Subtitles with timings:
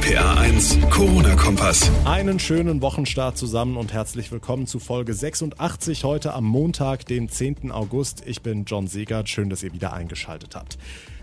[0.00, 1.90] RPA 1, Corona-Kompass.
[2.06, 7.70] Einen schönen Wochenstart zusammen und herzlich willkommen zu Folge 86 heute am Montag, den 10.
[7.70, 8.22] August.
[8.24, 9.28] Ich bin John Segert.
[9.28, 10.78] Schön, dass ihr wieder eingeschaltet habt.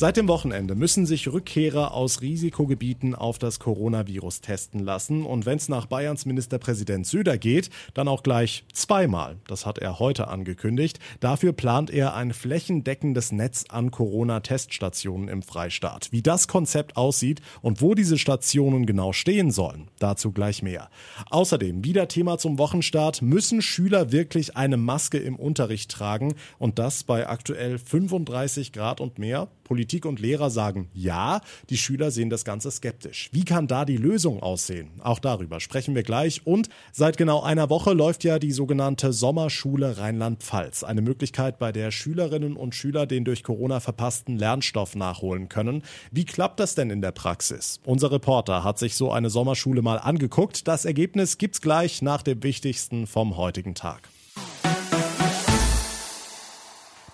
[0.00, 5.26] Seit dem Wochenende müssen sich Rückkehrer aus Risikogebieten auf das Coronavirus testen lassen.
[5.26, 9.36] Und wenn es nach Bayerns Ministerpräsident Söder geht, dann auch gleich zweimal.
[9.46, 11.00] Das hat er heute angekündigt.
[11.20, 16.08] Dafür plant er ein flächendeckendes Netz an Corona-Teststationen im Freistaat.
[16.12, 20.88] Wie das Konzept aussieht und wo diese Stationen genau stehen sollen, dazu gleich mehr.
[21.28, 27.04] Außerdem, wieder Thema zum Wochenstart, müssen Schüler wirklich eine Maske im Unterricht tragen und das
[27.04, 29.48] bei aktuell 35 Grad und mehr?
[29.70, 33.28] Politik und Lehrer sagen ja, die Schüler sehen das Ganze skeptisch.
[33.32, 34.90] Wie kann da die Lösung aussehen?
[35.02, 36.46] Auch darüber sprechen wir gleich.
[36.46, 40.84] Und seit genau einer Woche läuft ja die sogenannte Sommerschule Rheinland-Pfalz.
[40.84, 45.82] Eine Möglichkeit, bei der Schülerinnen und Schüler den durch Corona verpassten Lernstoff nachholen können.
[46.10, 47.80] Wie klappt das denn in der Praxis?
[47.84, 50.68] Unser Reporter hat sich so eine Sommerschule mal angeguckt.
[50.68, 54.08] Das Ergebnis gibt's gleich nach dem Wichtigsten vom heutigen Tag.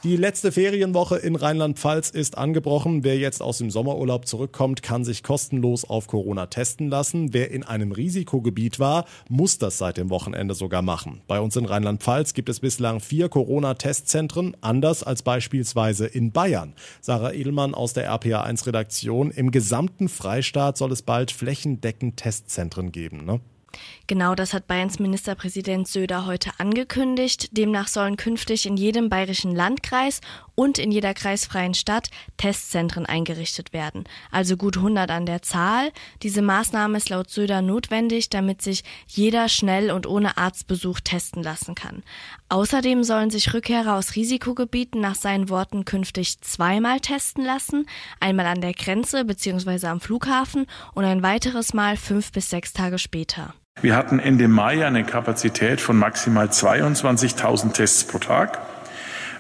[0.07, 3.03] Die letzte Ferienwoche in Rheinland-Pfalz ist angebrochen.
[3.03, 7.35] Wer jetzt aus dem Sommerurlaub zurückkommt, kann sich kostenlos auf Corona testen lassen.
[7.35, 11.23] Wer in einem Risikogebiet war, muss das seit dem Wochenende sogar machen.
[11.27, 16.75] Bei uns in Rheinland-Pfalz gibt es bislang vier Corona-Testzentren, anders als beispielsweise in Bayern.
[17.01, 19.33] Sarah Edelmann aus der RPA1-Redaktion.
[19.33, 23.25] Im gesamten Freistaat soll es bald flächendeckend Testzentren geben.
[23.25, 23.41] Ne?
[24.07, 27.57] Genau das hat Bayerns Ministerpräsident Söder heute angekündigt.
[27.57, 30.21] Demnach sollen künftig in jedem bayerischen Landkreis
[30.57, 34.05] und in jeder kreisfreien Stadt Testzentren eingerichtet werden.
[34.33, 35.93] Also gut 100 an der Zahl.
[36.23, 41.75] Diese Maßnahme ist laut Söder notwendig, damit sich jeder schnell und ohne Arztbesuch testen lassen
[41.75, 42.03] kann.
[42.49, 47.87] Außerdem sollen sich Rückkehrer aus Risikogebieten nach seinen Worten künftig zweimal testen lassen.
[48.19, 49.87] Einmal an der Grenze bzw.
[49.87, 53.55] am Flughafen und ein weiteres Mal fünf bis sechs Tage später.
[53.83, 58.59] Wir hatten Ende Mai eine Kapazität von maximal 22.000 Tests pro Tag.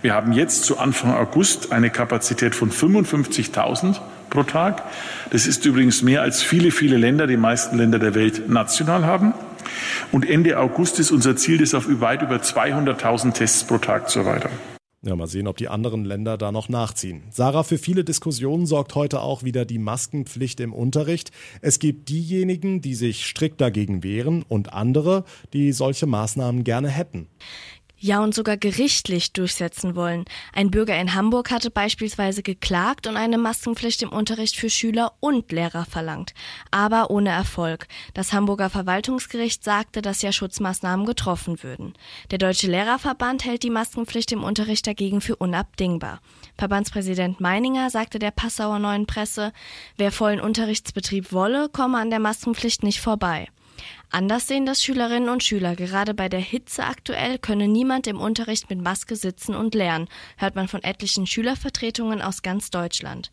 [0.02, 3.96] Wir haben jetzt zu Anfang August eine Kapazität von 55.000
[4.28, 4.82] pro Tag.
[5.30, 9.32] Das ist übrigens mehr als viele, viele Länder, die meisten Länder der Welt national haben.
[10.12, 14.18] Und Ende August ist unser Ziel, das auf weit über 200.000 Tests pro Tag zu
[14.18, 14.52] erweitern.
[15.02, 17.24] Ja, mal sehen, ob die anderen Länder da noch nachziehen.
[17.30, 21.30] Sarah, für viele Diskussionen sorgt heute auch wieder die Maskenpflicht im Unterricht.
[21.60, 27.28] Es gibt diejenigen, die sich strikt dagegen wehren und andere, die solche Maßnahmen gerne hätten
[27.98, 30.24] ja und sogar gerichtlich durchsetzen wollen.
[30.52, 35.50] Ein Bürger in Hamburg hatte beispielsweise geklagt und eine Maskenpflicht im Unterricht für Schüler und
[35.52, 36.34] Lehrer verlangt,
[36.70, 37.86] aber ohne Erfolg.
[38.14, 41.94] Das Hamburger Verwaltungsgericht sagte, dass ja Schutzmaßnahmen getroffen würden.
[42.30, 46.20] Der Deutsche Lehrerverband hält die Maskenpflicht im Unterricht dagegen für unabdingbar.
[46.58, 49.52] Verbandspräsident Meininger sagte der Passauer Neuen Presse,
[49.96, 53.48] wer vollen Unterrichtsbetrieb wolle, komme an der Maskenpflicht nicht vorbei.
[54.10, 55.74] Anders sehen das Schülerinnen und Schüler.
[55.74, 60.54] Gerade bei der Hitze aktuell könne niemand im Unterricht mit Maske sitzen und lernen, hört
[60.54, 63.30] man von etlichen Schülervertretungen aus ganz Deutschland.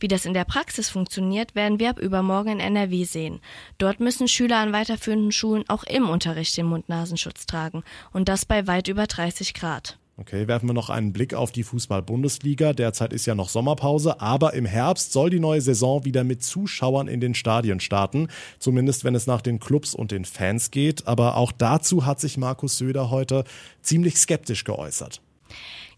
[0.00, 3.40] Wie das in der Praxis funktioniert, werden wir ab übermorgen in NRW sehen.
[3.78, 7.84] Dort müssen Schüler an weiterführenden Schulen auch im Unterricht den Mund-Nasenschutz tragen.
[8.12, 9.96] Und das bei weit über 30 Grad.
[10.18, 12.72] Okay, werfen wir noch einen Blick auf die Fußball-Bundesliga.
[12.72, 17.06] Derzeit ist ja noch Sommerpause, aber im Herbst soll die neue Saison wieder mit Zuschauern
[17.06, 18.28] in den Stadien starten.
[18.58, 21.06] Zumindest wenn es nach den Clubs und den Fans geht.
[21.06, 23.44] Aber auch dazu hat sich Markus Söder heute
[23.82, 25.20] ziemlich skeptisch geäußert.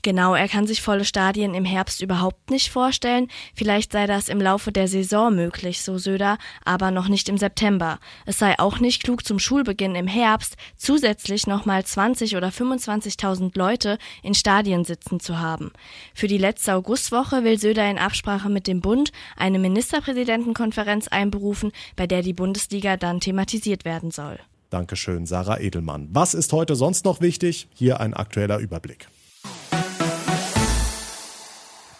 [0.03, 3.29] Genau, er kann sich volle Stadien im Herbst überhaupt nicht vorstellen.
[3.55, 7.99] Vielleicht sei das im Laufe der Saison möglich, so Söder, aber noch nicht im September.
[8.25, 13.99] Es sei auch nicht klug, zum Schulbeginn im Herbst zusätzlich nochmal 20 oder 25.000 Leute
[14.23, 15.73] in Stadien sitzen zu haben.
[16.15, 22.07] Für die letzte Augustwoche will Söder in Absprache mit dem Bund eine Ministerpräsidentenkonferenz einberufen, bei
[22.07, 24.39] der die Bundesliga dann thematisiert werden soll.
[24.71, 26.09] Dankeschön, Sarah Edelmann.
[26.13, 27.69] Was ist heute sonst noch wichtig?
[27.75, 29.09] Hier ein aktueller Überblick.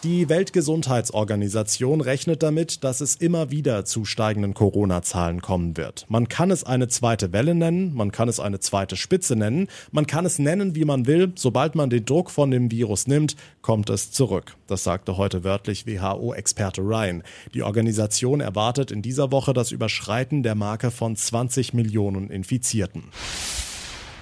[0.05, 6.07] Die Weltgesundheitsorganisation rechnet damit, dass es immer wieder zu steigenden Corona-Zahlen kommen wird.
[6.09, 10.07] Man kann es eine zweite Welle nennen, man kann es eine zweite Spitze nennen, man
[10.07, 11.33] kann es nennen, wie man will.
[11.35, 14.55] Sobald man den Druck von dem Virus nimmt, kommt es zurück.
[14.69, 17.25] Das sagte heute wörtlich WHO-Experte Ryan.
[17.53, 23.11] Die Organisation erwartet in dieser Woche das Überschreiten der Marke von 20 Millionen Infizierten.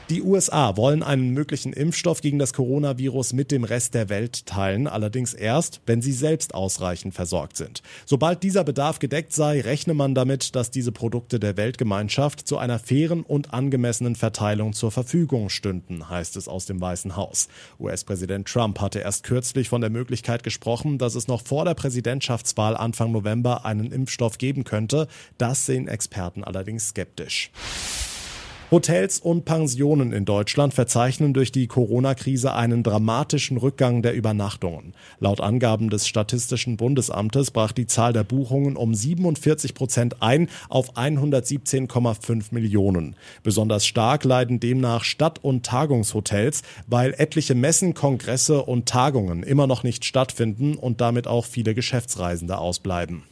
[0.08, 4.86] Die USA wollen einen möglichen Impfstoff gegen das Coronavirus mit dem Rest der Welt teilen,
[4.86, 7.82] allerdings erst, wenn sie selbst ausreichend versorgt sind.
[8.04, 12.78] Sobald dieser Bedarf gedeckt sei, rechne man damit, dass diese Produkte der Weltgemeinschaft zu einer
[12.78, 17.48] fairen und angemessenen Verteilung zur Verfügung stünden, heißt es aus dem Weißen Haus.
[17.80, 22.76] US-Präsident Trump hatte erst kürzlich von der Möglichkeit gesprochen, dass es noch vor der Präsidentschaftswahl
[22.76, 25.08] Anfang November einen Impfstoff geben könnte.
[25.36, 27.50] Das sehen Experten allerdings skeptisch.
[28.72, 34.92] Hotels und Pensionen in Deutschland verzeichnen durch die Corona-Krise einen dramatischen Rückgang der Übernachtungen.
[35.20, 40.96] Laut Angaben des Statistischen Bundesamtes brach die Zahl der Buchungen um 47 Prozent ein auf
[40.96, 43.14] 117,5 Millionen.
[43.44, 49.84] Besonders stark leiden demnach Stadt- und Tagungshotels, weil etliche Messen, Kongresse und Tagungen immer noch
[49.84, 53.22] nicht stattfinden und damit auch viele Geschäftsreisende ausbleiben.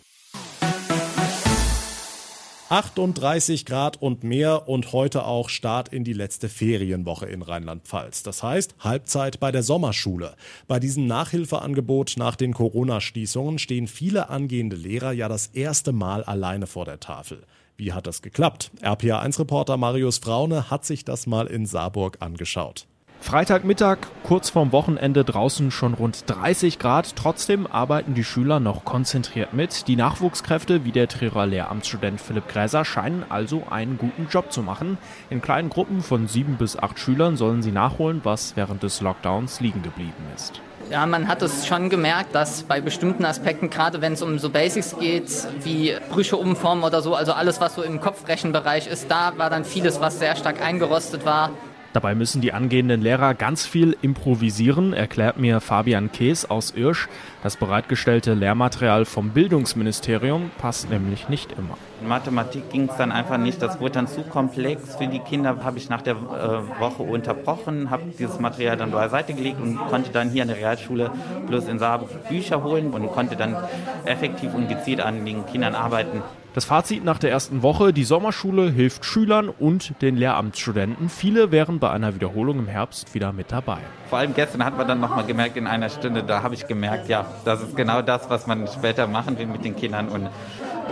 [2.74, 8.24] 38 Grad und mehr und heute auch Start in die letzte Ferienwoche in Rheinland-Pfalz.
[8.24, 10.34] Das heißt Halbzeit bei der Sommerschule.
[10.66, 16.66] Bei diesem Nachhilfeangebot nach den Corona-Schließungen stehen viele angehende Lehrer ja das erste Mal alleine
[16.66, 17.44] vor der Tafel.
[17.76, 18.72] Wie hat das geklappt?
[18.82, 22.88] RPA1-Reporter Marius Fraune hat sich das mal in Saarburg angeschaut.
[23.24, 27.16] Freitagmittag, kurz vorm Wochenende, draußen schon rund 30 Grad.
[27.16, 29.88] Trotzdem arbeiten die Schüler noch konzentriert mit.
[29.88, 34.98] Die Nachwuchskräfte, wie der Trierer Lehramtsstudent Philipp Gräser, scheinen also einen guten Job zu machen.
[35.30, 39.60] In kleinen Gruppen von sieben bis acht Schülern sollen sie nachholen, was während des Lockdowns
[39.60, 40.60] liegen geblieben ist.
[40.90, 44.50] Ja, man hat es schon gemerkt, dass bei bestimmten Aspekten, gerade wenn es um so
[44.50, 45.30] Basics geht,
[45.62, 49.64] wie Brüche umformen oder so, also alles, was so im Kopfrechenbereich ist, da war dann
[49.64, 51.52] vieles, was sehr stark eingerostet war.
[51.94, 57.08] Dabei müssen die angehenden Lehrer ganz viel improvisieren, erklärt mir Fabian Kees aus Irsch.
[57.44, 61.78] Das bereitgestellte Lehrmaterial vom Bildungsministerium passt nämlich nicht immer.
[62.02, 65.62] In Mathematik ging es dann einfach nicht, das wurde dann zu komplex für die Kinder,
[65.62, 70.10] habe ich nach der äh, Woche unterbrochen, habe dieses Material dann beiseite gelegt und konnte
[70.10, 71.12] dann hier an der Realschule
[71.46, 73.56] bloß in Saarbrück Bücher holen und konnte dann
[74.04, 76.22] effektiv und gezielt an den Kindern arbeiten.
[76.54, 81.08] Das Fazit nach der ersten Woche, die Sommerschule hilft Schülern und den Lehramtsstudenten.
[81.08, 83.78] Viele wären bei einer Wiederholung im Herbst wieder mit dabei.
[84.08, 87.08] Vor allem gestern hat man dann nochmal gemerkt in einer Stunde, da habe ich gemerkt,
[87.08, 90.28] ja, das ist genau das, was man später machen will mit den Kindern und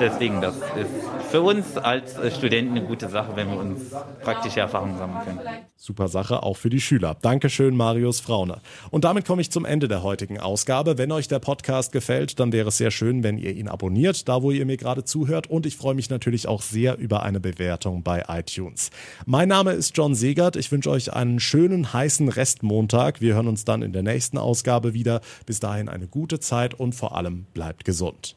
[0.01, 3.91] deswegen, das ist für uns als Studenten eine gute Sache, wenn wir uns
[4.23, 5.41] praktische Erfahrungen sammeln können.
[5.77, 7.17] Super Sache auch für die Schüler.
[7.23, 8.61] Dankeschön, Marius Fraune.
[8.91, 10.99] Und damit komme ich zum Ende der heutigen Ausgabe.
[10.99, 14.43] Wenn euch der Podcast gefällt, dann wäre es sehr schön, wenn ihr ihn abonniert, da
[14.43, 15.49] wo ihr mir gerade zuhört.
[15.49, 18.91] Und ich freue mich natürlich auch sehr über eine Bewertung bei iTunes.
[19.27, 20.57] Mein Name ist John Segert.
[20.57, 23.21] Ich wünsche euch einen schönen, heißen Restmontag.
[23.21, 25.21] Wir hören uns dann in der nächsten Ausgabe wieder.
[25.47, 28.37] Bis dahin eine gute Zeit und vor allem bleibt gesund.